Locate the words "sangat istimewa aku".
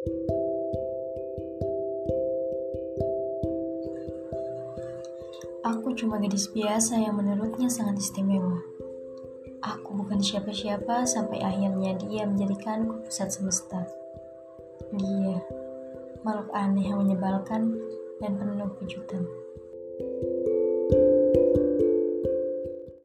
7.68-9.92